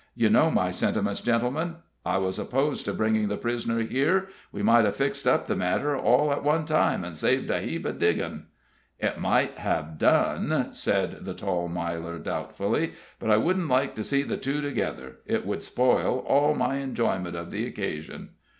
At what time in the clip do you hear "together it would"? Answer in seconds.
14.59-15.61